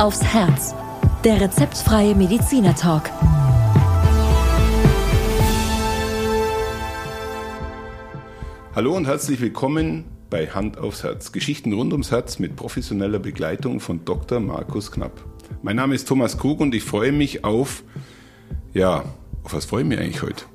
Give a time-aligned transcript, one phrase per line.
[0.00, 0.74] aufs Herz.
[1.24, 3.10] Der rezeptfreie Mediziner Talk.
[8.74, 11.32] Hallo und herzlich willkommen bei Hand aufs Herz.
[11.32, 14.40] Geschichten rund ums Herz mit professioneller Begleitung von Dr.
[14.40, 15.22] Markus Knapp.
[15.60, 17.82] Mein Name ist Thomas Krug und ich freue mich auf,
[18.72, 19.04] ja,
[19.42, 20.46] auf was freue ich mich eigentlich heute?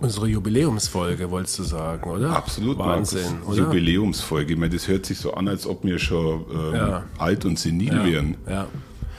[0.00, 2.30] Unsere Jubiläumsfolge, wolltest du sagen, oder?
[2.36, 3.48] Absolut, Wahnsinn, Markus.
[3.58, 3.64] oder?
[3.66, 4.52] Jubiläumsfolge.
[4.52, 7.04] Ich meine, das hört sich so an, als ob wir schon ähm, Ja.
[7.18, 8.36] alt und senil Ja, wären.
[8.48, 8.66] ja.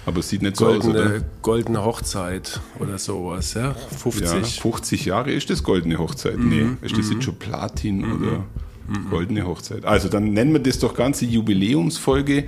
[0.05, 1.01] Aber es sieht nicht so aus, oder?
[1.03, 3.73] Goldene, goldene Hochzeit oder sowas, ja?
[3.73, 4.21] 50.
[4.31, 6.37] Ja, 50 Jahre ist das goldene Hochzeit.
[6.37, 6.49] Mhm.
[6.49, 8.43] Nee, ist das jetzt schon Platin oder
[9.09, 9.83] goldene Hochzeit?
[9.85, 12.45] Also dann nennen wir das doch ganze Jubiläumsfolge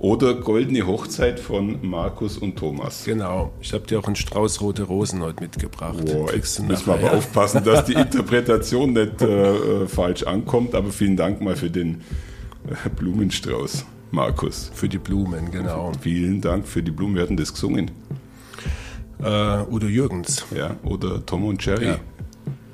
[0.00, 3.04] oder goldene Hochzeit von Markus und Thomas.
[3.04, 3.52] Genau.
[3.60, 6.04] Ich habe dir auch einen Strauß rote Rosen heute mitgebracht.
[6.06, 7.12] Boah, Kriegst jetzt müssen wir aber ja?
[7.12, 9.52] aufpassen, dass die Interpretation nicht äh,
[9.82, 10.74] äh, falsch ankommt.
[10.74, 12.00] Aber vielen Dank mal für den
[12.66, 14.70] äh, Blumenstrauß, Markus.
[14.74, 15.92] Für die Blumen, genau.
[16.00, 17.14] Vielen Dank für die Blumen.
[17.14, 17.90] Wir hatten das gesungen.
[19.22, 21.88] Äh, Udo Jürgens, Ja, oder Tom und Jerry.
[21.88, 21.98] Ja.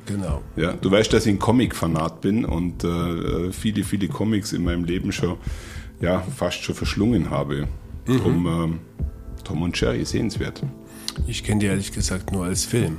[0.06, 0.42] genau.
[0.54, 4.84] Ja, du weißt, dass ich ein Comic-Fanat bin und äh, viele, viele Comics in meinem
[4.84, 5.38] Leben schon,
[6.00, 7.66] ja, fast schon verschlungen habe.
[8.06, 8.16] Mhm.
[8.18, 8.78] Drum ähm,
[9.44, 10.62] Tom und Jerry sehenswert.
[11.26, 12.98] Ich kenne die ehrlich gesagt nur als Film.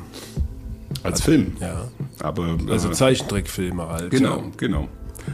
[1.04, 1.54] Als Film.
[1.60, 1.88] Ja.
[2.20, 4.12] Aber äh, Also Zeichentrickfilme halt.
[4.12, 4.44] genau, Ja.
[4.58, 4.88] genau.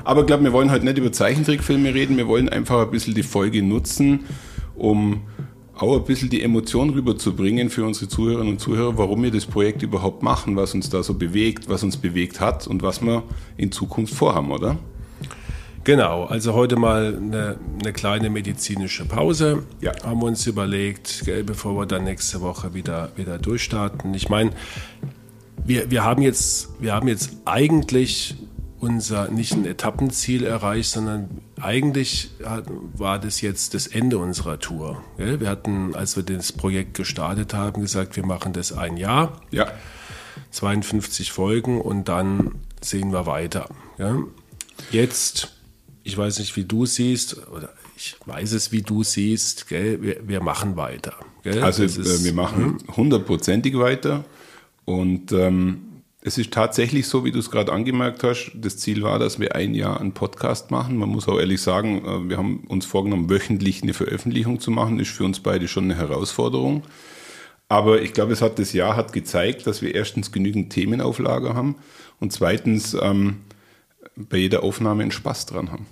[0.03, 3.13] Aber ich glaube, wir wollen heute nicht über Zeichentrickfilme reden, wir wollen einfach ein bisschen
[3.13, 4.21] die Folge nutzen,
[4.75, 5.21] um
[5.75, 9.83] auch ein bisschen die Emotion rüberzubringen für unsere Zuhörerinnen und Zuhörer, warum wir das Projekt
[9.83, 13.23] überhaupt machen, was uns da so bewegt, was uns bewegt hat und was wir
[13.57, 14.77] in Zukunft vorhaben, oder?
[15.83, 19.63] Genau, also heute mal eine, eine kleine medizinische Pause.
[19.81, 19.91] Ja.
[20.03, 24.13] Haben wir uns überlegt, gell, bevor wir dann nächste Woche wieder, wieder durchstarten.
[24.13, 24.51] Ich meine,
[25.65, 28.35] wir, wir, haben jetzt, wir haben jetzt eigentlich
[28.79, 35.01] unser nicht ein Etappenziel erreicht, sondern eigentlich hat, war das jetzt das Ende unserer Tour.
[35.17, 35.41] Gell?
[35.41, 39.41] Wir hatten, als wir das Projekt gestartet haben, gesagt, wir machen das ein Jahr.
[39.51, 39.67] Ja.
[40.51, 43.67] 52 Folgen und dann sehen wir weiter.
[43.97, 44.17] Ja?
[44.91, 45.53] Jetzt,
[46.03, 50.01] ich weiß nicht, wie du siehst, oder ich weiß es, wie du siehst, gell?
[50.01, 51.13] Wir, wir machen weiter.
[51.43, 51.61] Gell?
[51.63, 54.25] Also Das ist- äh, wir machen hundertprozentig weiter
[54.85, 55.81] und ähm,
[56.25, 59.55] es ist tatsächlich so, wie du es gerade angemerkt hast, das Ziel war, dass wir
[59.55, 60.95] ein Jahr einen Podcast machen.
[60.97, 64.99] Man muss auch ehrlich sagen, äh, wir haben uns vorgenommen, wöchentlich eine Veröffentlichung zu machen.
[64.99, 66.83] Ist für uns beide schon eine Herausforderung.
[67.69, 71.19] Aber ich glaube, es hat das Jahr hat gezeigt, dass wir erstens genügend Themen auf
[71.19, 71.75] Lager haben
[72.19, 73.37] und zweitens ähm,
[74.15, 75.85] bei jeder Aufnahme einen Spaß dran haben.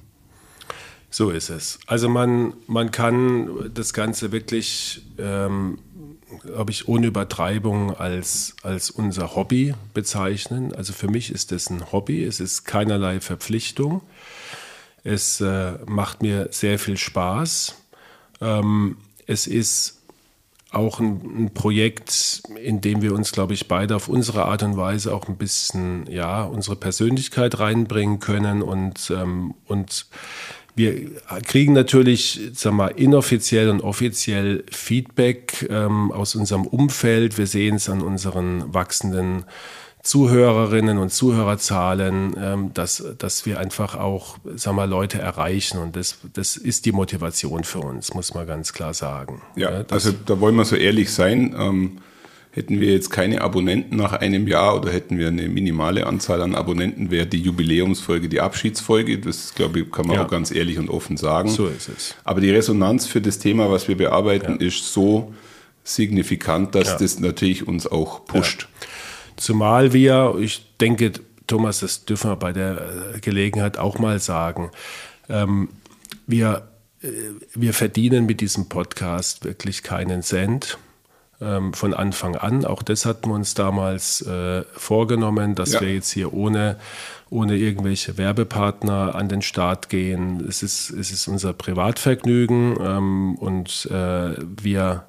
[1.09, 1.79] So ist es.
[1.87, 5.79] Also man, man kann das Ganze wirklich, ähm,
[6.43, 10.73] glaube ich, ohne Übertreibung als, als unser Hobby bezeichnen.
[10.73, 14.01] Also für mich ist das ein Hobby, es ist keinerlei Verpflichtung.
[15.03, 17.75] Es äh, macht mir sehr viel Spaß.
[18.39, 18.95] Ähm,
[19.27, 20.00] es ist
[20.71, 24.77] auch ein, ein Projekt, in dem wir uns, glaube ich, beide auf unsere Art und
[24.77, 30.07] Weise auch ein bisschen, ja, unsere Persönlichkeit reinbringen können und, ähm, und
[30.73, 31.11] wir
[31.45, 37.37] kriegen natürlich, sag mal, inoffiziell und offiziell Feedback ähm, aus unserem Umfeld.
[37.37, 39.43] Wir sehen es an unseren wachsenden
[40.03, 45.77] Zuhörerinnen und Zuhörerzahlen, ähm, dass, dass wir einfach auch, sag mal, Leute erreichen.
[45.79, 49.41] Und das, das ist die Motivation für uns, muss man ganz klar sagen.
[49.55, 51.55] Ja, das, also da wollen wir so ehrlich sein.
[51.57, 51.97] Ähm,
[52.53, 56.53] hätten wir jetzt keine Abonnenten nach einem Jahr oder hätten wir eine minimale Anzahl an
[56.53, 59.19] Abonnenten, wäre die Jubiläumsfolge die Abschiedsfolge.
[59.19, 60.25] Das, glaube ich, kann man Ja.
[60.25, 61.49] auch ganz ehrlich und offen sagen.
[61.49, 62.15] So ist es.
[62.25, 65.33] Aber die Resonanz für das Thema, was wir bearbeiten, ist so
[65.83, 66.97] signifikant, dass Ja.
[66.97, 68.67] das natürlich uns auch pusht.
[69.41, 71.13] Zumal wir, ich denke,
[71.47, 74.69] Thomas, das dürfen wir bei der äh, Gelegenheit auch mal sagen,
[75.29, 75.69] ähm,
[76.27, 76.67] wir,
[77.01, 77.07] äh,
[77.55, 80.77] wir verdienen mit diesem Podcast wirklich keinen Cent
[81.41, 82.65] ähm, von Anfang an.
[82.65, 85.81] Auch das hatten wir uns damals äh, vorgenommen, dass Ja.
[85.81, 86.77] wir jetzt hier ohne,
[87.31, 90.45] ohne irgendwelche Werbepartner an den Start gehen.
[90.47, 95.05] Es ist, es ist unser Privatvergnügen ähm, und äh, wir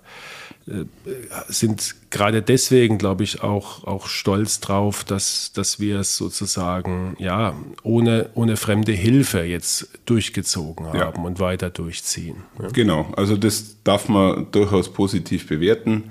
[1.48, 7.54] sind gerade deswegen, glaube ich, auch, auch stolz drauf, dass, dass wir es sozusagen ja,
[7.82, 11.08] ohne, ohne fremde Hilfe jetzt durchgezogen haben Ja.
[11.08, 12.36] und weiter durchziehen.
[12.60, 12.68] Ja.
[12.68, 16.04] Genau, also das darf man durchaus positiv bewerten,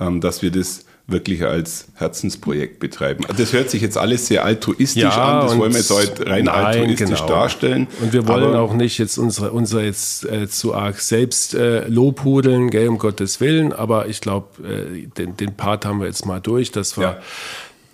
[0.00, 3.24] ähm, dass wir das wirklich als Herzensprojekt betreiben.
[3.36, 6.46] Das hört sich jetzt alles sehr altruistisch Ja, an, das wollen wir jetzt heute rein
[6.46, 7.26] Nein, altruistisch genau.
[7.26, 7.88] darstellen.
[8.00, 12.70] Und wir wollen auch nicht jetzt unsere, unser jetzt äh, zu arg selbst äh, lobhudeln,
[12.70, 16.40] gell, um Gottes Willen, aber ich glaube, äh, den, den Part haben wir jetzt mal
[16.40, 17.20] durch, dass wir,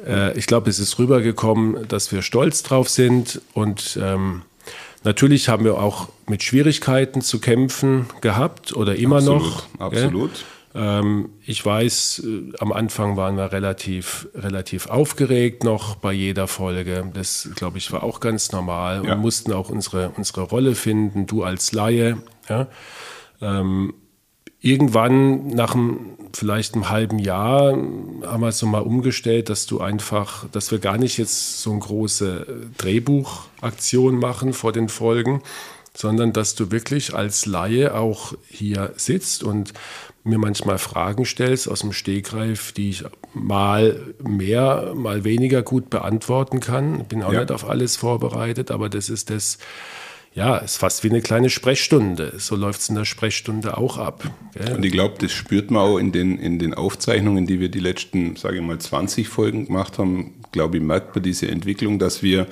[0.06, 4.42] äh, ich glaube, es ist rübergekommen, dass wir stolz drauf sind und ähm,
[5.02, 9.66] Natürlich haben wir auch mit Schwierigkeiten zu kämpfen gehabt oder immer absolut, noch.
[9.78, 10.30] Absolut.
[10.30, 10.36] Ähm,
[10.72, 17.10] ich weiß, äh, am Anfang waren wir relativ, relativ aufgeregt noch bei jeder Folge.
[17.12, 19.14] Das, glaube ich, war auch ganz normal Ja.
[19.14, 22.22] und mussten auch unsere, unsere Rolle finden, du als Laie.
[22.48, 22.68] Ja.
[23.40, 23.94] Ähm,
[24.60, 29.80] irgendwann nach einem, vielleicht einem halben Jahr haben wir es so mal umgestellt, dass du
[29.80, 32.46] einfach, dass wir gar nicht jetzt so eine große
[32.78, 35.42] Drehbuchaktion machen vor den Folgen,
[35.94, 39.72] sondern dass du wirklich als Laie auch hier sitzt und
[40.22, 46.60] mir manchmal Fragen stellst aus dem Stegreif, die ich mal mehr, mal weniger gut beantworten
[46.60, 47.04] kann.
[47.06, 47.40] Bin auch Ja.
[47.40, 49.58] nicht auf alles vorbereitet, aber das ist das,
[50.34, 52.34] ja, ist fast wie eine kleine Sprechstunde.
[52.38, 54.24] So läuft es in der Sprechstunde auch ab.
[54.54, 54.74] Gell?
[54.76, 57.80] Und ich glaube, das spürt man auch in den, in den Aufzeichnungen, die wir die
[57.80, 60.34] letzten, sage ich mal, 20 Folgen gemacht haben.
[60.52, 62.46] Glaube ich, merkt man diese Entwicklung, dass wir,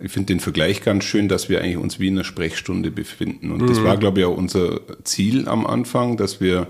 [0.00, 3.50] ich finde den Vergleich ganz schön, dass wir eigentlich uns wie in einer Sprechstunde befinden.
[3.50, 6.68] Und das war, glaube ich, auch unser Ziel am Anfang, dass wir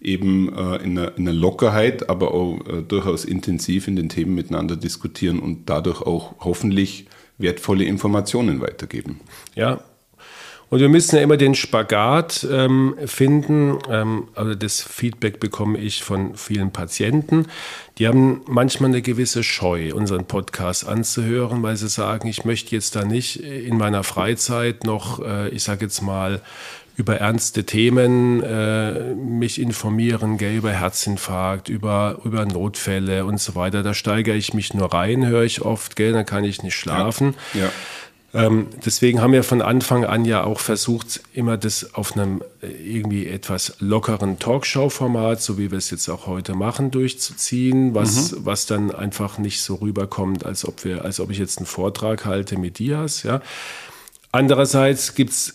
[0.00, 4.34] eben äh, in, einer, in einer Lockerheit, aber auch äh, durchaus intensiv in den Themen
[4.34, 7.06] miteinander diskutieren und dadurch auch hoffentlich
[7.36, 9.20] wertvolle Informationen weitergeben.
[9.54, 9.80] Ja.
[10.70, 13.76] Und wir müssen ja immer den Spagat ähm, finden.
[13.90, 17.46] Ähm, also das Feedback bekomme ich von vielen Patienten.
[17.98, 22.94] Die haben manchmal eine gewisse Scheu, unseren Podcast anzuhören, weil sie sagen, ich möchte jetzt
[22.94, 26.40] da nicht in meiner Freizeit noch, äh, ich sage jetzt mal,
[26.96, 33.82] über ernste Themen äh, mich informieren, gell, über Herzinfarkt, über, über Notfälle und so weiter.
[33.82, 37.34] Da steigere ich mich nur rein, höre ich oft, gell, dann kann ich nicht schlafen.
[37.54, 37.70] Ja.
[38.32, 42.68] Ähm, deswegen haben wir von Anfang an ja auch versucht, immer das auf einem äh,
[42.68, 48.66] irgendwie etwas lockeren Talkshow-Format, so wie wir es jetzt auch heute machen, durchzuziehen, was, was
[48.66, 52.56] dann einfach nicht so rüberkommt, als ob wir, als ob ich jetzt einen Vortrag halte
[52.56, 53.40] mit Dias, ja.
[54.30, 55.54] Andererseits gibt es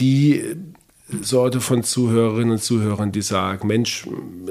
[0.00, 0.56] die
[1.22, 4.06] Sorte von Zuhörerinnen und Zuhörern, die sagen, Mensch,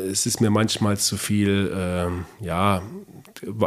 [0.09, 2.81] es ist mir manchmal zu viel, ähm, ja,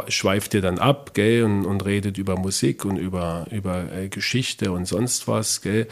[0.07, 4.71] schweift ihr dann ab, gell, und, und redet über Musik und über, über äh, Geschichte
[4.71, 5.87] und sonst was, gell.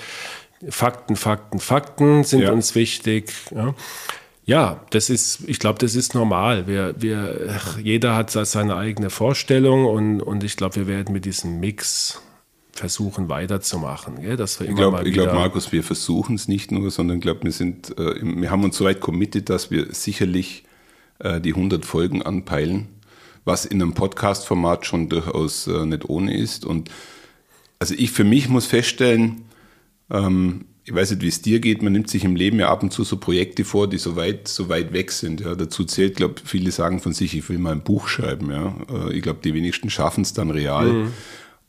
[0.70, 2.52] Fakten, Fakten, Fakten sind Ja.
[2.52, 3.32] uns wichtig.
[3.54, 3.76] Ja.
[4.46, 6.68] Ja, das ist, ich glaube, das ist normal.
[6.68, 11.60] Wir, wir, jeder hat seine eigene Vorstellung und, und ich glaube, wir werden mit diesem
[11.60, 12.22] Mix
[12.72, 14.22] versuchen weiterzumachen.
[14.22, 14.38] Gell?
[14.38, 17.98] Dass wir Ich glaube, glaub, Markus, wir versuchen es nicht nur, sondern glaube, wir sind,
[17.98, 20.64] äh, wir haben uns so weit committed, dass wir sicherlich
[21.20, 22.88] äh, die 100 Folgen anpeilen,
[23.48, 26.66] was in einem Podcast-Format schon durchaus äh, nicht ohne ist.
[26.66, 26.92] Und
[27.80, 29.46] also ich für mich muss feststellen,
[30.12, 32.84] ähm, ich weiß nicht, wie es dir geht, man nimmt sich im Leben ja ab
[32.84, 35.42] und zu so Projekte vor, die so weit, so weit weg sind.
[35.42, 35.56] Ja.
[35.56, 38.52] Dazu zählt, glaube viele sagen von sich, ich will mal ein Buch schreiben.
[38.52, 38.76] Ja.
[38.90, 41.08] Äh, Ich glaube, die wenigsten schaffen es dann real.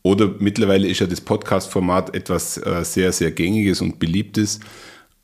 [0.03, 4.61] Oder mittlerweile ist ja das Podcast-Format etwas äh, sehr, sehr gängiges und beliebtes.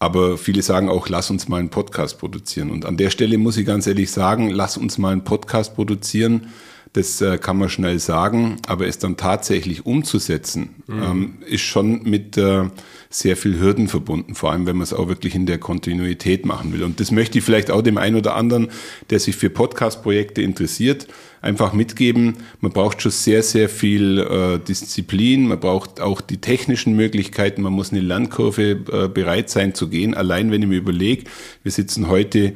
[0.05, 2.71] Aber viele sagen auch, lass uns mal einen Podcast produzieren.
[2.71, 6.49] Und an der Stelle muss ich ganz ehrlich sagen, lass uns mal einen Podcast produzieren.
[6.95, 12.39] Das äh, kann man schnell sagen, aber es dann tatsächlich umzusetzen, ähm, ist schon mit
[12.39, 12.67] äh,
[13.11, 16.73] sehr viel Hürden verbunden, vor allem wenn man es auch wirklich in der Kontinuität machen
[16.73, 16.85] will.
[16.85, 18.69] Und das möchte ich vielleicht auch dem einen oder anderen,
[19.11, 21.09] der sich für Podcast-Projekte interessiert,
[21.43, 22.37] einfach mitgeben.
[22.61, 27.73] Man braucht schon sehr, sehr viel äh, Disziplin, man braucht auch die technischen Möglichkeiten, man
[27.73, 30.15] muss eine Lernkurve äh, bereit sein zu gehen.
[30.15, 31.25] Allein wenn ich mir überlege,
[31.65, 32.55] wir sitzen heute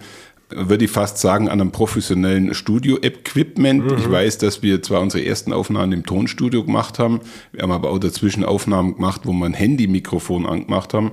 [0.51, 3.93] würde ich fast sagen, an einem professionellen Studio-Equipment.
[3.99, 7.21] Ich weiß, dass wir zwar unsere ersten Aufnahmen im Tonstudio gemacht haben,
[7.53, 11.13] wir haben aber auch dazwischen Aufnahmen gemacht, wo wir ein Handy-Mikrofon angemacht haben.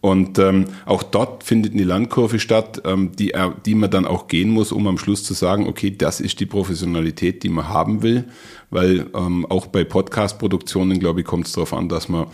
[0.00, 3.32] Und ähm, auch dort findet eine Lernkurve statt, ähm, die,
[3.66, 6.46] die man dann auch gehen muss, um am Schluss zu sagen, okay, das ist die
[6.46, 8.26] Professionalität, die man haben will.
[8.70, 12.28] Weil ähm, auch bei Podcast-Produktionen, glaube ich, kommt es darauf an, dass man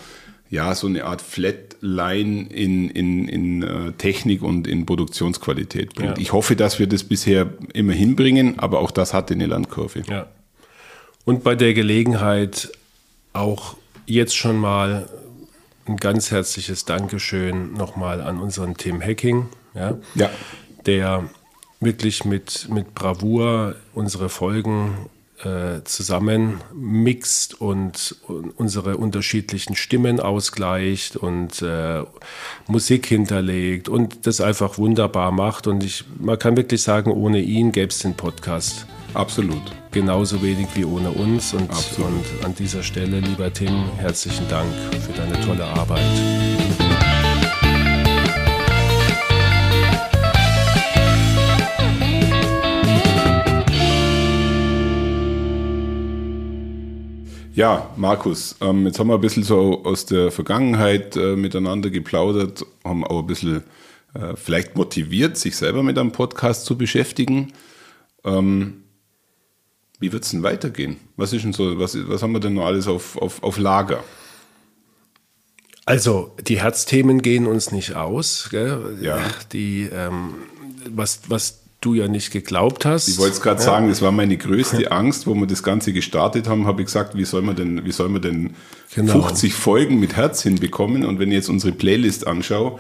[0.50, 1.20] ja, so eine Art
[1.84, 6.16] Flatline in, in, in äh, Technik und in Produktionsqualität bringt.
[6.16, 6.22] Ja.
[6.22, 10.02] Ich hoffe, dass wir das bisher immer hinbringen, aber auch das hatte eine Landkurve.
[10.08, 10.26] Ja.
[11.24, 12.70] Und bei der Gelegenheit
[13.32, 13.76] auch
[14.06, 15.08] jetzt schon mal
[15.86, 20.30] ein ganz herzliches Dankeschön nochmal an unseren Tim Hacking, ja, Ja.
[20.86, 21.28] der
[21.80, 25.10] wirklich mit, mit Bravour unsere Folgen
[25.42, 32.02] äh, zusammen mixt und, und unsere unterschiedlichen Stimmen ausgleicht und äh,
[32.68, 35.66] Musik hinterlegt und das einfach wunderbar macht.
[35.66, 39.62] Und ich, man kann wirklich sagen, ohne ihn gäbe es den Podcast Absolut.
[39.90, 41.54] genauso wenig wie ohne uns.
[41.54, 47.13] Und, und an dieser Stelle, lieber Tim, herzlichen Dank für deine tolle Arbeit.
[57.54, 62.66] Ja, Markus, ähm, jetzt haben wir ein bisschen so aus der Vergangenheit äh, miteinander geplaudert,
[62.82, 63.62] haben auch ein bisschen
[64.12, 67.52] äh, vielleicht motiviert, sich selber mit einem Podcast zu beschäftigen.
[68.24, 68.82] Ähm,
[70.00, 70.96] wie wird es denn weitergehen?
[71.16, 74.02] Was ist denn so, was, was haben wir denn noch alles auf, auf, auf Lager?
[75.86, 78.48] Also, die Herzthemen gehen uns nicht aus.
[78.50, 78.98] Gell?
[79.00, 79.20] Ja.
[79.52, 80.34] Die, ähm,
[80.90, 83.08] was, was du ja nicht geglaubt hast.
[83.08, 83.66] Ich wollte es gerade ja.
[83.66, 87.16] sagen, das war meine größte Angst, wo wir das Ganze gestartet haben, habe ich gesagt,
[87.16, 88.54] wie soll man denn, wie soll man denn
[88.94, 89.22] genau.
[89.22, 91.04] 50 Folgen mit Herz hinbekommen?
[91.04, 92.78] Und wenn ich jetzt unsere Playlist anschaue,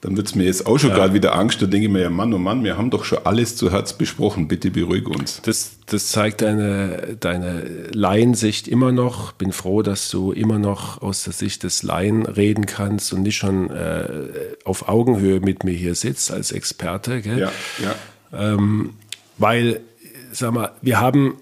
[0.00, 0.96] dann wird es mir jetzt auch schon ja.
[0.96, 1.60] gerade wieder Angst.
[1.60, 3.92] Da denke ich mir, ja Mann, oh Mann, wir haben doch schon alles zu Herz
[3.92, 4.48] besprochen.
[4.48, 5.42] Bitte beruhig uns.
[5.42, 9.32] Das, das zeigt deine, deine Laiensicht immer noch.
[9.32, 13.36] Bin froh, dass du immer noch aus der Sicht des Laien reden kannst und nicht
[13.36, 14.08] schon äh,
[14.64, 17.20] auf Augenhöhe mit mir hier sitzt als Experte.
[17.20, 17.38] Gell?
[17.38, 17.52] Ja,
[17.82, 17.94] ja.
[18.32, 18.94] Ähm,
[19.38, 19.80] weil,
[20.32, 21.36] sag mal, wir haben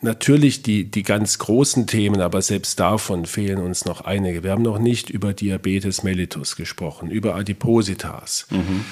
[0.00, 4.42] natürlich die, die ganz großen Themen, aber selbst davon fehlen uns noch einige.
[4.44, 8.84] Wir haben noch nicht über Diabetes mellitus gesprochen, über Adipositas, mhm.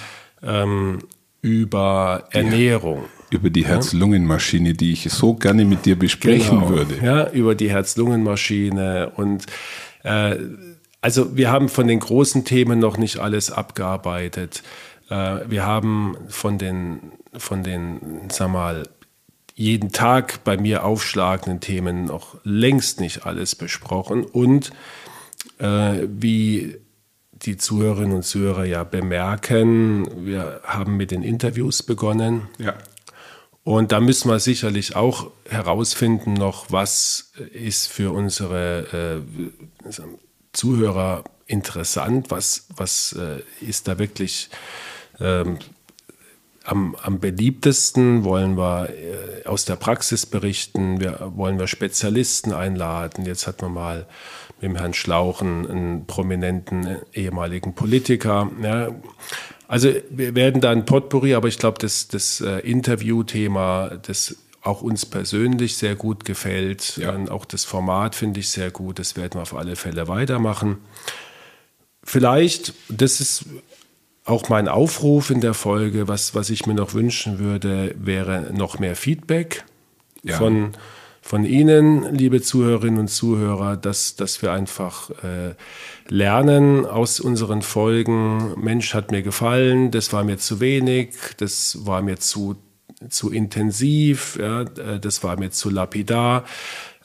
[0.42, 0.98] ähm,
[1.42, 3.04] über Ernährung.
[3.30, 6.98] Ja, über die Herz-Lungen-Maschine, die ich so gerne mit dir besprechen genau, würde.
[7.02, 9.46] Ja, über die Herz-Lungen-Maschine und
[10.02, 10.36] äh,
[11.00, 14.64] also wir haben von den großen Themen noch nicht alles abgearbeitet.
[15.08, 18.88] Äh, wir haben von den, von den, sag mal,
[19.54, 24.24] jeden Tag bei mir aufschlagenden Themen noch längst nicht alles besprochen.
[24.24, 24.70] Und
[25.58, 26.76] äh, wie
[27.32, 32.48] die Zuhörerinnen und Zuhörer ja bemerken, wir haben mit den Interviews begonnen.
[32.58, 32.74] Ja.
[33.64, 39.90] Und da müssen wir sicherlich auch herausfinden noch, was ist für unsere äh,
[40.52, 44.50] Zuhörer interessant, was, was äh, ist da wirklich
[45.20, 45.58] ähm,
[46.66, 53.24] am, am beliebtesten wollen wir äh, aus der Praxis berichten, wir, wollen wir Spezialisten einladen.
[53.24, 54.06] Jetzt hat man mal
[54.60, 58.50] mit dem Herrn Schlauchen einen prominenten äh, ehemaligen Politiker.
[58.62, 58.88] Ja.
[59.68, 64.82] Also wir werden da ein Potpourri, aber ich glaube, das, das äh, Interviewthema, das auch
[64.82, 67.16] uns persönlich sehr gut gefällt, ja.
[67.28, 70.78] auch das Format finde ich sehr gut, das werden wir auf alle Fälle weitermachen.
[72.02, 73.46] Vielleicht, das ist
[74.26, 78.78] auch mein Aufruf in der Folge, was, was ich mir noch wünschen würde, wäre noch
[78.80, 79.64] mehr Feedback
[80.24, 80.36] ja.
[80.36, 80.72] von,
[81.22, 85.54] von Ihnen, liebe Zuhörerinnen und Zuhörer, dass, dass wir einfach äh,
[86.08, 88.60] lernen aus unseren Folgen.
[88.60, 92.56] Mensch hat mir gefallen, das war mir zu wenig, das war mir zu,
[93.08, 96.44] zu intensiv, ja, äh, das war mir zu lapidar.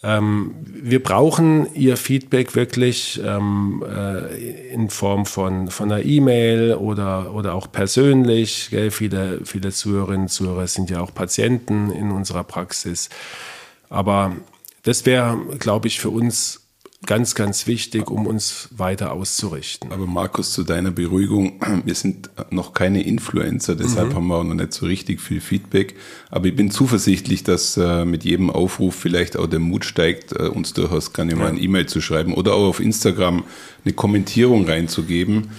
[0.03, 7.33] Ähm, wir brauchen Ihr Feedback wirklich ähm, äh, in Form von, von einer E-Mail oder,
[7.35, 8.69] oder auch persönlich.
[8.71, 8.89] Gell?
[8.89, 13.09] Viele, viele Zuhörerinnen und Zuhörer sind ja auch Patienten in unserer Praxis.
[13.89, 14.35] Aber
[14.83, 16.60] das wäre, glaube ich, für uns
[17.05, 19.91] ganz, ganz wichtig, um uns weiter auszurichten.
[19.91, 24.15] Aber Markus, zu deiner Beruhigung, wir sind noch keine Influencer, deshalb mhm.
[24.15, 25.95] haben wir auch noch nicht so richtig viel Feedback.
[26.29, 30.47] Aber ich bin zuversichtlich, dass äh, mit jedem Aufruf vielleicht auch der Mut steigt, äh,
[30.47, 31.49] uns durchaus gerne mal ja.
[31.49, 33.43] ein E-Mail zu schreiben oder auch auf Instagram
[33.83, 35.49] eine Kommentierung reinzugeben.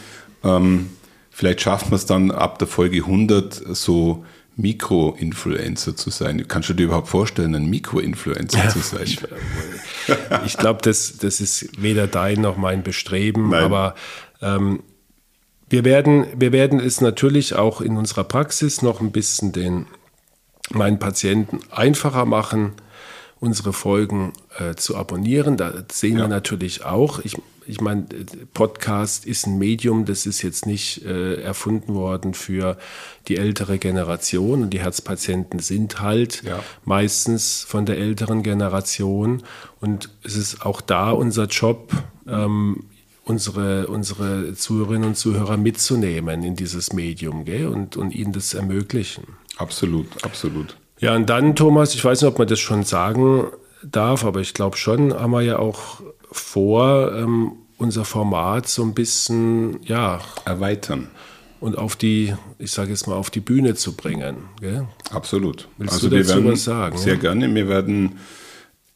[0.44, 0.90] Ähm,
[1.30, 4.24] vielleicht schafft man es dann ab der Folge 100 so
[4.56, 6.46] Mikro-Influencer zu sein.
[6.46, 9.04] Kannst du dir überhaupt vorstellen, ein Mikro-Influencer ja, zu sein?
[9.04, 9.20] Ich,
[10.46, 13.64] ich glaube, das, das ist weder dein noch mein Bestreben, Nein.
[13.64, 13.94] aber
[14.42, 14.82] ähm,
[15.68, 19.86] wir, werden, wir werden es natürlich auch in unserer Praxis noch ein bisschen den
[20.70, 22.72] meinen Patienten einfacher machen,
[23.40, 25.56] unsere Folgen äh, zu abonnieren.
[25.56, 26.24] Da sehen ja.
[26.24, 28.06] wir natürlich auch, ich, ich meine,
[28.54, 32.78] Podcast ist ein Medium, das ist jetzt nicht äh, erfunden worden für
[33.28, 34.62] die ältere Generation.
[34.62, 36.62] Und die Herzpatienten sind halt ja.
[36.84, 39.42] meistens von der älteren Generation.
[39.80, 41.92] Und es ist auch da unser Job,
[42.28, 42.84] ähm,
[43.24, 47.68] unsere, unsere Zuhörerinnen und Zuhörer mitzunehmen in dieses Medium gell?
[47.68, 49.24] Und, und ihnen das ermöglichen.
[49.56, 50.76] Absolut, absolut.
[50.98, 53.46] Ja, und dann, Thomas, ich weiß nicht, ob man das schon sagen
[53.82, 56.00] darf, aber ich glaube schon, haben wir ja auch
[56.32, 61.08] vor, ähm, unser Format so ein bisschen ja, erweitern
[61.62, 64.36] und auf die, ich sage jetzt mal, auf die Bühne zu bringen.
[64.60, 64.86] Gell?
[65.10, 65.68] Absolut.
[65.78, 66.98] Willst also du dazu werden, was sagen?
[66.98, 67.54] Sehr gerne.
[67.54, 68.18] Wir werden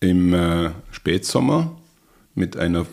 [0.00, 1.76] im äh, Spätsommer
[2.35, 2.85] mit einer,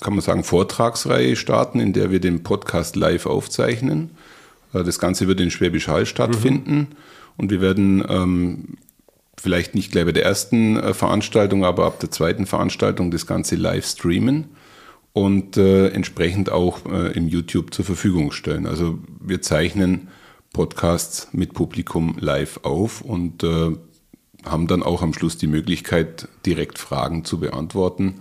[0.00, 4.10] kann man sagen, Vortragsreihe starten, in der wir den Podcast live aufzeichnen.
[4.72, 6.76] Äh, das Ganze wird in Schwäbisch Hall stattfinden.
[6.76, 6.86] Mhm.
[7.36, 8.78] Und wir werden ähm,
[9.40, 13.56] vielleicht nicht gleich bei der ersten äh, Veranstaltung, aber ab der zweiten Veranstaltung das Ganze
[13.56, 14.46] live streamen
[15.12, 18.66] und äh, entsprechend auch äh, im YouTube zur Verfügung stellen.
[18.66, 20.08] Also wir zeichnen
[20.52, 23.72] Podcasts mit Publikum live auf und äh,
[24.44, 28.20] haben dann auch am Schluss die Möglichkeit, direkt Fragen zu beantworten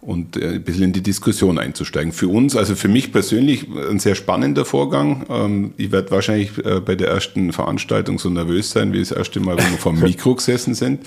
[0.00, 2.12] und äh, ein bisschen in die Diskussion einzusteigen.
[2.12, 5.26] Für uns, also für mich persönlich, ein sehr spannender Vorgang.
[5.28, 9.40] Ähm, ich werde wahrscheinlich äh, bei der ersten Veranstaltung so nervös sein, wie das erste
[9.40, 11.06] Mal, wo wir vom Mikro gesessen sind.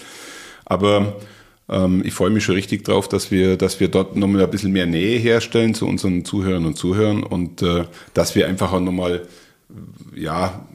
[0.65, 1.15] Aber
[1.69, 4.73] ähm, ich freue mich schon richtig drauf, dass wir, dass wir dort nochmal ein bisschen
[4.73, 9.21] mehr Nähe herstellen zu unseren Zuhörern und Zuhörern und äh, dass wir einfach auch nochmal,
[10.13, 10.65] ja,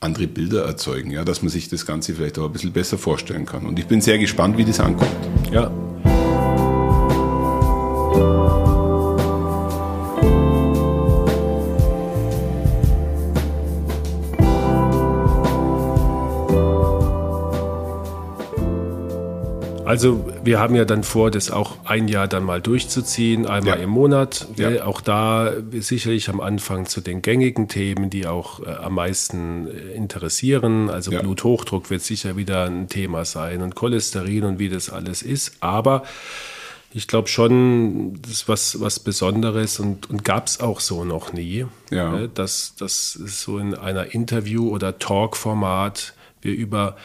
[0.00, 3.46] andere Bilder erzeugen, ja, dass man sich das Ganze vielleicht auch ein bisschen besser vorstellen
[3.46, 3.64] kann.
[3.64, 5.10] Und ich bin sehr gespannt, wie das ankommt.
[5.50, 5.72] Ja,
[19.94, 23.84] Also wir haben ja dann vor, das auch ein Jahr dann mal durchzuziehen, einmal ja.
[23.84, 24.48] im Monat.
[24.56, 24.84] Ja.
[24.86, 29.92] Auch da sicherlich am Anfang zu den gängigen Themen, die auch äh, am meisten äh,
[29.92, 30.90] interessieren.
[30.90, 31.20] Also ja.
[31.20, 35.58] Bluthochdruck wird sicher wieder ein Thema sein und Cholesterin und wie das alles ist.
[35.60, 36.02] Aber
[36.92, 41.32] ich glaube schon, das ist was, was Besonderes und, und gab es auch so noch
[41.32, 42.10] nie, ja.
[42.10, 46.96] Ne, dass, dass so in einer Interview- oder Talk-Format wir über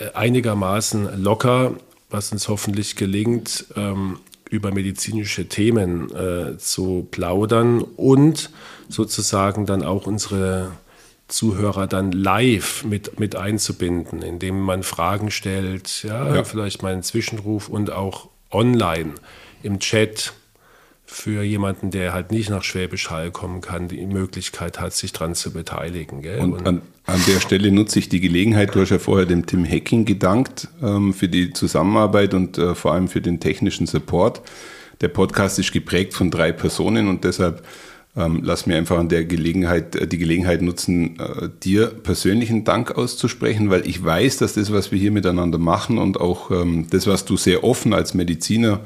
[0.00, 1.74] äh, einigermaßen locker
[2.10, 4.18] was uns hoffentlich gelingt, ähm,
[4.50, 8.50] über medizinische Themen äh, zu plaudern und
[8.88, 10.72] sozusagen dann auch unsere
[11.28, 16.44] Zuhörer dann live mit, mit einzubinden, indem man Fragen stellt, ja, ja.
[16.44, 19.14] vielleicht mal einen Zwischenruf und auch online
[19.62, 20.32] im Chat
[21.06, 25.34] für jemanden, der halt nicht nach Schwäbisch Hall kommen kann, die Möglichkeit hat, sich daran
[25.34, 26.22] zu beteiligen.
[26.22, 26.40] Gell?
[26.40, 29.64] Und, an, an, der Stelle nutze ich die Gelegenheit, du hast ja vorher dem Tim
[29.68, 34.42] Hacking gedankt ähm, für die Zusammenarbeit und äh, vor allem für den technischen Support.
[35.00, 37.66] Der Podcast ist geprägt von drei Personen und deshalb
[38.16, 42.92] ähm, lass mir einfach an der Gelegenheit äh, die Gelegenheit nutzen, äh, dir persönlichen Dank
[42.92, 47.06] auszusprechen, weil ich weiß, dass das, was wir hier miteinander machen und auch ähm, das,
[47.06, 48.80] was du sehr offen als Mediziner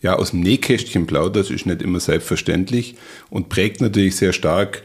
[0.00, 2.96] ja, aus dem Nähkästchen plaudert, ist nicht immer selbstverständlich
[3.30, 4.82] und prägt natürlich sehr stark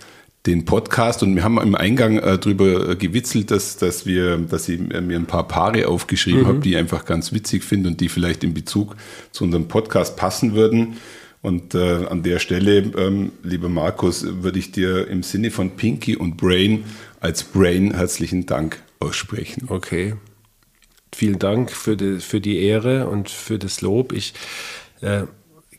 [0.48, 4.80] den Podcast und wir haben im Eingang äh, drüber gewitzelt, dass, dass wir, dass ich
[4.80, 6.48] mir ein paar Paare aufgeschrieben mhm.
[6.48, 8.96] habe, die ich einfach ganz witzig finde und die vielleicht in Bezug
[9.32, 10.98] zu unserem Podcast passen würden.
[11.42, 16.16] Und äh, an der Stelle, ähm, lieber Markus, würde ich dir im Sinne von Pinky
[16.16, 16.86] und Brain
[17.20, 19.66] als Brain herzlichen Dank aussprechen.
[19.68, 20.16] Okay.
[21.14, 24.14] Vielen Dank für die, für die Ehre und für das Lob.
[24.14, 24.34] Ich
[25.02, 25.24] äh,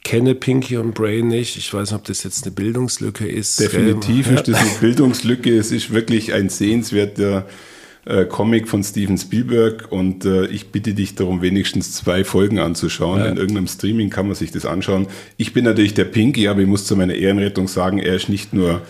[0.05, 1.57] kenne Pinky und Brain nicht.
[1.57, 3.61] Ich weiß nicht, ob das jetzt eine Bildungslücke ist.
[3.61, 5.57] Definitiv ist das eine Bildungslücke.
[5.57, 7.47] Es ist wirklich ein sehenswerter
[8.09, 13.21] äh, Comic von Steven Spielberg und äh, ich bitte dich darum, wenigstens zwei Folgen anzuschauen.
[13.21, 13.27] Ja.
[13.27, 15.09] In irgendeinem Streaming kann man sich das anschauen.
[15.37, 18.55] Ich bin natürlich der Pinky, aber ich muss zu meiner Ehrenrettung sagen, er ist nicht
[18.55, 18.81] nur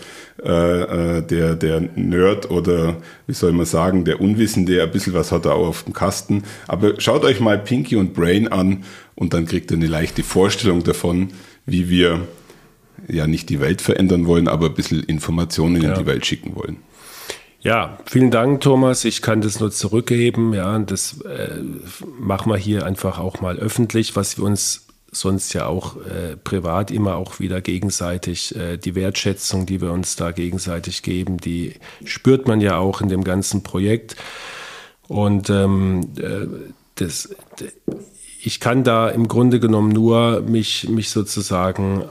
[0.41, 2.95] äh, äh, der, der Nerd oder
[3.27, 6.43] wie soll man sagen, der Unwissende, ein bisschen was hat er auch auf dem Kasten.
[6.65, 8.85] Aber schaut euch mal Pinky und Brain an
[9.19, 11.29] und dann kriegt ihr eine leichte Vorstellung davon,
[11.65, 12.25] wie wir
[13.09, 15.89] ja nicht die Welt verändern wollen, aber ein bisschen Informationen ja.
[15.89, 16.77] in die Welt schicken wollen.
[17.59, 19.03] Ja, vielen Dank, Thomas.
[19.03, 20.53] Ich kann das nur zurückgeben.
[20.53, 21.59] Ja, das äh,
[22.17, 26.89] machen wir hier einfach auch mal öffentlich, was wir uns sonst ja auch äh, privat
[26.89, 31.73] immer auch wieder gegenseitig äh, die Wertschätzung, die wir uns da gegenseitig geben, die
[32.05, 34.15] spürt man ja auch in dem ganzen Projekt.
[35.09, 36.45] Und ähm, äh,
[36.95, 37.35] das,
[38.41, 42.05] ich kann da im Grunde genommen nur mich, mich sozusagen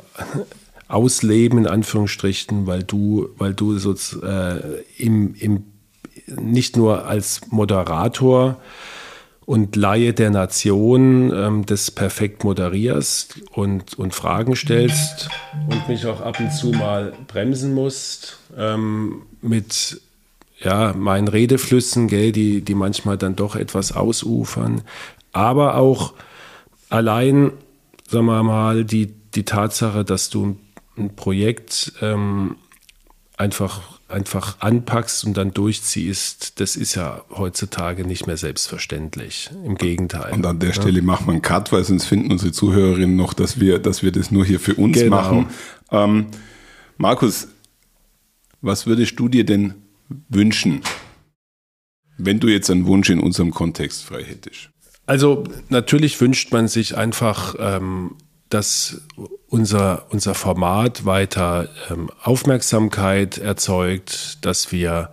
[0.88, 5.64] ausleben, in Anführungsstrichen, weil du, weil du so, äh, im, im,
[6.26, 8.56] nicht nur als Moderator
[9.46, 15.30] und Laie der Nation ähm, das perfekt moderierst und, und Fragen stellst
[15.70, 20.02] und mich auch ab und zu mal bremsen musst ähm, mit
[20.60, 24.82] ja, meinen Redeflüssen, gell, die, die manchmal dann doch etwas ausufern.
[25.32, 26.14] Aber auch
[26.88, 27.52] allein,
[28.08, 30.56] sagen wir mal, die, die Tatsache, dass du
[30.96, 32.56] ein Projekt ähm,
[33.36, 39.50] einfach einfach anpackst und dann durchziehst, das ist ja heutzutage nicht mehr selbstverständlich.
[39.64, 40.32] Im Gegenteil.
[40.32, 40.74] Und an der ja.
[40.74, 44.10] Stelle macht man einen Cut, weil sonst finden unsere Zuhörerinnen noch, dass wir, dass wir
[44.10, 45.16] das nur hier für uns genau.
[45.16, 45.46] machen.
[45.90, 46.26] Ähm,
[46.96, 47.48] Markus,
[48.62, 49.74] was würdest du dir denn
[50.28, 50.80] wünschen,
[52.16, 54.70] wenn du jetzt einen Wunsch in unserem Kontext frei hättest?
[55.08, 58.14] Also natürlich wünscht man sich einfach ähm,
[58.48, 59.02] dass
[59.48, 65.10] unser, unser Format weiter ähm, Aufmerksamkeit erzeugt, dass wir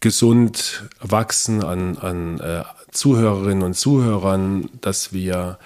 [0.00, 5.58] gesund wachsen an, an äh, Zuhörerinnen und Zuhörern, dass wir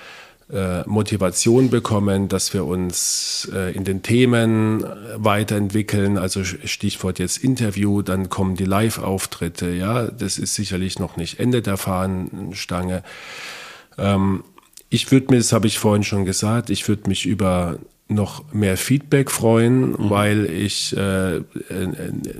[0.86, 4.84] Motivation bekommen, dass wir uns äh, in den Themen
[5.16, 6.18] weiterentwickeln.
[6.18, 9.70] Also Stichwort jetzt Interview, dann kommen die Live-Auftritte.
[9.70, 13.02] Ja, das ist sicherlich noch nicht Ende der Fahnenstange.
[13.98, 14.44] Ähm,
[14.88, 18.76] ich würde mir, das habe ich vorhin schon gesagt, ich würde mich über noch mehr
[18.76, 20.10] Feedback freuen, mhm.
[20.10, 21.42] weil ich äh, äh,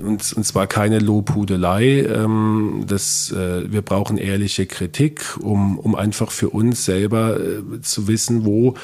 [0.01, 2.05] und, und zwar keine Lobhudelei.
[2.07, 8.07] Ähm, das, äh, wir brauchen ehrliche Kritik, um, um einfach für uns selber äh, zu
[8.07, 8.75] wissen, wo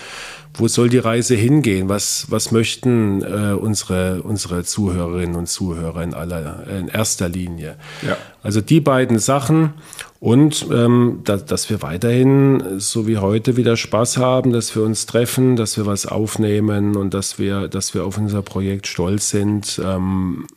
[0.55, 1.89] wo soll die Reise hingehen?
[1.89, 7.75] Was, was möchten äh, unsere, unsere Zuhörerinnen und Zuhörer in, aller, in erster Linie?
[8.05, 8.17] Ja.
[8.43, 9.73] Also die beiden Sachen
[10.19, 15.05] und ähm, da, dass wir weiterhin, so wie heute, wieder Spaß haben, dass wir uns
[15.05, 19.81] treffen, dass wir was aufnehmen und dass wir, dass wir auf unser Projekt stolz sind.
[19.83, 20.47] Ähm,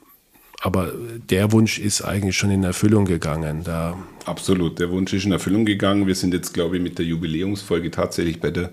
[0.61, 0.92] aber
[1.30, 3.62] der Wunsch ist eigentlich schon in Erfüllung gegangen.
[3.64, 6.06] Da Absolut, der Wunsch ist in Erfüllung gegangen.
[6.06, 8.70] Wir sind jetzt, glaube ich, mit der Jubiläumsfolge tatsächlich bei der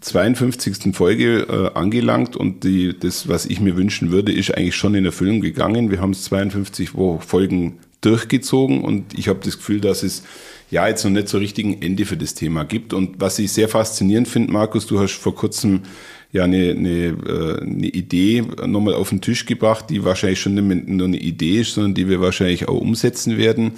[0.00, 0.94] 52.
[0.94, 5.04] Folge äh, angelangt und die, das, was ich mir wünschen würde, ist eigentlich schon in
[5.04, 5.90] Erfüllung gegangen.
[5.90, 10.22] Wir haben es 52 Folgen durchgezogen und ich habe das Gefühl, dass es
[10.70, 12.92] ja jetzt noch nicht so richtig ein Ende für das Thema gibt.
[12.92, 15.82] Und was ich sehr faszinierend finde, Markus, du hast vor kurzem
[16.30, 20.88] ja eine, eine, äh, eine Idee nochmal auf den Tisch gebracht, die wahrscheinlich schon nicht
[20.88, 23.72] nur eine Idee ist, sondern die wir wahrscheinlich auch umsetzen werden.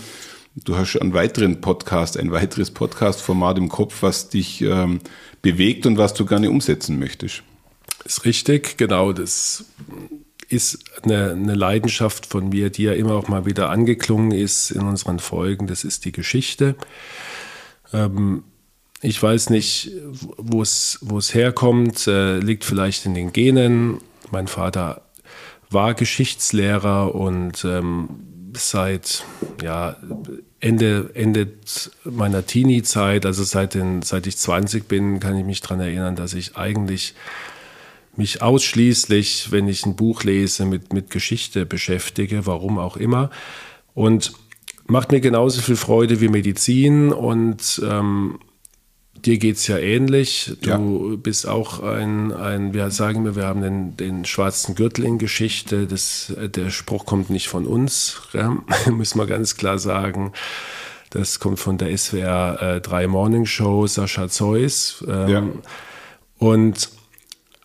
[0.57, 4.99] Du hast einen weiteren Podcast, ein weiteres Podcast-Format im Kopf, was dich ähm,
[5.43, 7.45] bewegt und was du gerne umsetzen möchtest.
[8.05, 9.13] Ist richtig, genau.
[9.13, 9.65] Das
[10.49, 14.83] ist eine, eine, Leidenschaft von mir, die ja immer auch mal wieder angeklungen ist in
[14.83, 15.69] unseren Folgen.
[15.69, 16.75] Das ist die Geschichte.
[17.93, 18.43] Ähm,
[19.03, 19.93] ich weiß nicht,
[20.37, 20.99] wo es,
[21.33, 23.99] herkommt, äh, liegt vielleicht in den Genen.
[24.33, 25.03] Mein Vater
[25.71, 29.25] war Geschichtslehrer und ähm, seit
[29.63, 29.97] ja,
[30.61, 31.49] Ende, Ende
[32.05, 36.35] meiner Teenie-Zeit, also seit, den, seit ich 20 bin, kann ich mich daran erinnern, dass
[36.35, 37.15] ich eigentlich
[38.17, 43.31] mich ausschließlich, wenn ich ein Buch lese, mit, mit Geschichte beschäftige, warum auch immer.
[43.95, 44.33] Und
[44.87, 48.39] macht mir genauso viel Freude wie Medizin und ähm,
[49.15, 50.57] dir geht es ja ähnlich.
[50.63, 51.17] Du ja.
[51.17, 55.87] bist auch ein, ein, wir sagen wir, wir haben den, den schwarzen Gürtel in Geschichte.
[55.87, 58.57] Das, der Spruch kommt nicht von uns, ja?
[58.91, 60.33] müssen wir ganz klar sagen.
[61.11, 65.05] Das kommt von der SWR äh, 3 Morning Show, Sascha Zeus.
[65.09, 65.45] Ähm, ja.
[66.39, 66.91] Und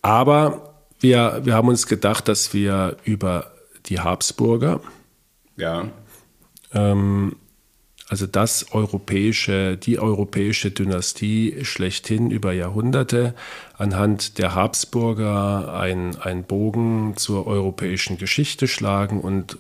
[0.01, 3.51] aber wir, wir haben uns gedacht, dass wir über
[3.86, 4.81] die Habsburger
[5.58, 5.88] ja.
[6.73, 7.36] ähm,
[8.08, 13.34] also das europäische, die europäische Dynastie schlechthin über Jahrhunderte
[13.78, 19.58] anhand der Habsburger einen Bogen zur europäischen Geschichte schlagen und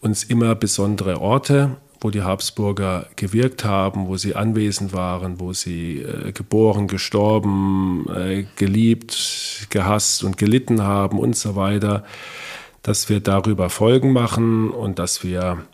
[0.00, 6.00] uns immer besondere Orte, wo die Habsburger gewirkt haben, wo sie anwesend waren, wo sie
[6.02, 12.04] äh, geboren, gestorben, äh, geliebt, gehasst und gelitten haben und so weiter,
[12.82, 15.64] dass wir darüber Folgen machen und dass wir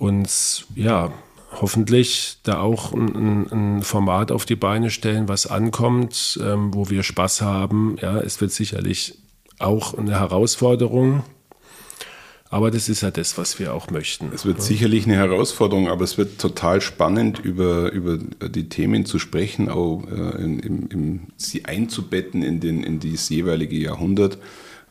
[0.00, 1.12] uns ja
[1.52, 7.02] hoffentlich da auch ein, ein, Format auf die Beine stellen, was ankommt, ähm, wo wir
[7.02, 7.96] Spaß haben.
[8.00, 9.18] Ja, es wird sicherlich
[9.58, 11.22] auch eine Herausforderung.
[12.52, 14.30] Aber das ist ja das, was wir auch möchten.
[14.34, 14.64] Es wird ja.
[14.64, 20.02] sicherlich eine Herausforderung, aber es wird total spannend, über, über die Themen zu sprechen, auch
[20.10, 24.38] äh, in, in, in, sie einzubetten in, den, in dieses jeweilige Jahrhundert.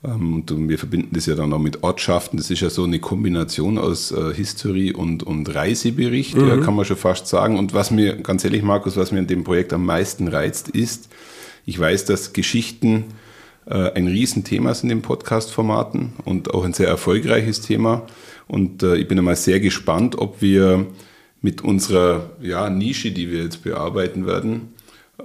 [0.03, 2.38] Ähm, und wir verbinden das ja dann auch mit Ortschaften.
[2.38, 6.47] Das ist ja so eine Kombination aus äh, History und, und Reisebericht, mhm.
[6.47, 7.57] ja, kann man schon fast sagen.
[7.57, 11.09] Und was mir, ganz ehrlich, Markus, was mir an dem Projekt am meisten reizt, ist,
[11.65, 13.05] ich weiß, dass Geschichten
[13.65, 18.07] äh, ein Riesenthema sind in den Podcast-Formaten und auch ein sehr erfolgreiches Thema.
[18.47, 20.88] Und äh, ich bin einmal sehr gespannt, ob wir
[21.41, 24.73] mit unserer ja, Nische, die wir jetzt bearbeiten werden,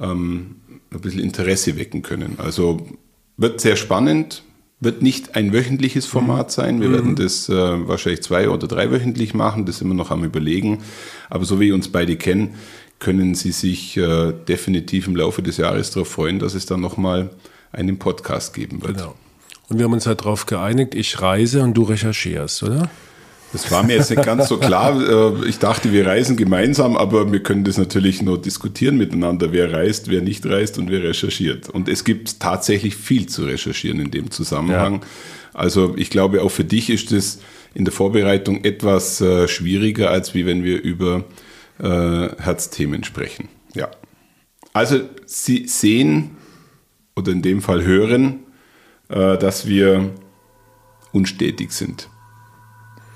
[0.00, 0.56] ähm,
[0.90, 2.34] ein bisschen Interesse wecken können.
[2.38, 2.86] Also
[3.36, 4.42] wird sehr spannend
[4.80, 6.80] wird nicht ein wöchentliches Format sein.
[6.80, 6.92] Wir mhm.
[6.92, 9.66] werden das äh, wahrscheinlich zwei- oder dreiwöchentlich machen.
[9.66, 10.82] Das sind wir noch am Überlegen.
[11.30, 12.54] Aber so wie uns beide kennen,
[12.98, 17.30] können Sie sich äh, definitiv im Laufe des Jahres darauf freuen, dass es dann nochmal
[17.72, 18.98] einen Podcast geben wird.
[18.98, 19.14] Genau.
[19.68, 22.90] Und wir haben uns halt darauf geeinigt, ich reise und du recherchierst, oder?
[23.54, 25.00] Das war mir jetzt nicht ganz so klar.
[25.00, 29.72] Äh, ich dachte, wir reisen gemeinsam, aber wir können das natürlich nur diskutieren miteinander, wer
[29.72, 31.70] reist, wer nicht reist und wer recherchiert.
[31.70, 34.94] Und es gibt tatsächlich viel zu recherchieren in dem Zusammenhang.
[34.94, 35.00] Ja.
[35.52, 37.42] Also ich glaube, auch für dich ist es
[37.74, 41.22] in der Vorbereitung etwas äh, schwieriger, als wie wenn wir über
[41.78, 43.48] äh, Herzthemen sprechen.
[43.72, 43.88] Ja.
[44.72, 46.32] Also Sie sehen
[47.14, 48.40] oder in dem Fall hören,
[49.10, 50.10] äh, dass wir
[51.12, 52.08] unstetig sind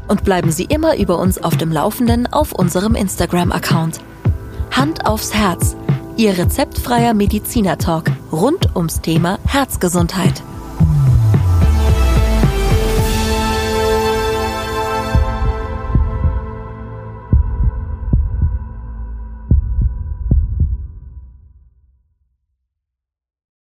[0.08, 4.00] und bleiben Sie immer über uns auf dem Laufenden auf unserem Instagram-Account.
[4.72, 5.76] Hand aufs Herz,
[6.18, 10.42] Ihr rezeptfreier Mediziner-Talk rund ums Thema Herzgesundheit.